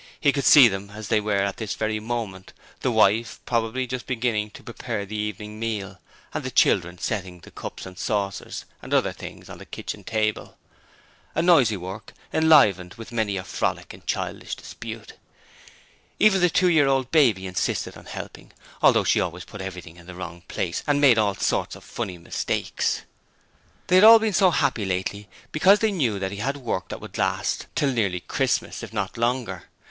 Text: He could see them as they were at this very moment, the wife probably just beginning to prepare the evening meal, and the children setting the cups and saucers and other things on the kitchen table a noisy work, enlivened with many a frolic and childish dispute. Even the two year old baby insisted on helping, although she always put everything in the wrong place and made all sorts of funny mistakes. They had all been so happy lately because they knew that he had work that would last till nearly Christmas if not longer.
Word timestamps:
He 0.19 0.31
could 0.31 0.45
see 0.45 0.67
them 0.67 0.89
as 0.89 1.09
they 1.09 1.21
were 1.21 1.43
at 1.43 1.57
this 1.57 1.75
very 1.75 1.99
moment, 1.99 2.53
the 2.79 2.89
wife 2.89 3.39
probably 3.45 3.85
just 3.85 4.07
beginning 4.07 4.49
to 4.55 4.63
prepare 4.63 5.05
the 5.05 5.15
evening 5.15 5.59
meal, 5.59 5.99
and 6.33 6.43
the 6.43 6.49
children 6.49 6.97
setting 6.97 7.39
the 7.41 7.51
cups 7.51 7.85
and 7.85 7.99
saucers 7.99 8.65
and 8.81 8.95
other 8.95 9.11
things 9.11 9.47
on 9.47 9.59
the 9.59 9.63
kitchen 9.67 10.03
table 10.03 10.57
a 11.35 11.43
noisy 11.43 11.77
work, 11.77 12.13
enlivened 12.33 12.95
with 12.95 13.11
many 13.11 13.37
a 13.37 13.43
frolic 13.43 13.93
and 13.93 14.07
childish 14.07 14.55
dispute. 14.55 15.17
Even 16.17 16.41
the 16.41 16.49
two 16.49 16.69
year 16.69 16.87
old 16.87 17.11
baby 17.11 17.45
insisted 17.45 17.95
on 17.95 18.05
helping, 18.05 18.51
although 18.81 19.03
she 19.03 19.21
always 19.21 19.45
put 19.45 19.61
everything 19.61 19.97
in 19.97 20.07
the 20.07 20.15
wrong 20.15 20.41
place 20.47 20.81
and 20.87 20.99
made 20.99 21.19
all 21.19 21.35
sorts 21.35 21.75
of 21.75 21.83
funny 21.83 22.17
mistakes. 22.17 23.03
They 23.85 23.97
had 23.97 24.03
all 24.03 24.17
been 24.17 24.33
so 24.33 24.49
happy 24.49 24.83
lately 24.83 25.29
because 25.51 25.77
they 25.77 25.91
knew 25.91 26.17
that 26.17 26.31
he 26.31 26.37
had 26.37 26.57
work 26.57 26.87
that 26.89 27.01
would 27.01 27.19
last 27.19 27.67
till 27.75 27.91
nearly 27.91 28.21
Christmas 28.21 28.81
if 28.81 28.91
not 28.91 29.15
longer. 29.15 29.65